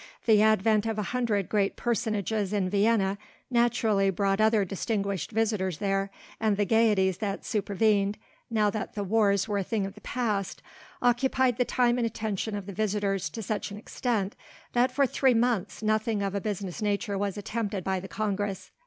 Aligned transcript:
The 0.25 0.41
advent 0.41 0.87
of 0.87 0.97
a 0.97 1.03
hundred 1.13 1.47
great 1.47 1.75
personages 1.75 2.53
in 2.53 2.71
Vienna 2.71 3.19
naturally 3.51 4.09
brought 4.09 4.41
other 4.41 4.65
distinguished 4.65 5.29
visitors 5.29 5.77
there 5.77 6.09
and 6.39 6.57
the 6.57 6.65
gayeties 6.65 7.19
that 7.19 7.45
supervened, 7.45 8.17
now 8.49 8.71
that 8.71 8.95
the 8.95 9.03
wars 9.03 9.47
were 9.47 9.59
a 9.59 9.63
thing 9.63 9.85
of 9.85 9.93
the 9.93 10.01
past, 10.01 10.63
occupied 11.03 11.57
the 11.59 11.65
time 11.65 11.99
and 11.99 12.07
attention 12.07 12.55
of 12.55 12.65
the 12.65 12.73
visitors 12.73 13.29
to 13.29 13.43
such 13.43 13.69
an 13.69 13.77
extent 13.77 14.35
that 14.73 14.91
for 14.91 15.05
three 15.05 15.35
months 15.35 15.83
nothing 15.83 16.23
of 16.23 16.33
a 16.33 16.41
business 16.41 16.81
nature 16.81 17.15
was 17.15 17.37
attempted 17.37 17.83
by 17.83 17.99
the 17.99 18.07
Congress. 18.07 18.71